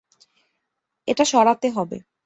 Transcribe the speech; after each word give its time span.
এটা 1.07 1.23
সরাতে 1.25 1.67
হবে। 1.69 1.97